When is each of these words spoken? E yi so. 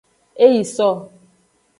E 0.45 0.47
yi 0.53 0.63
so. 0.75 0.89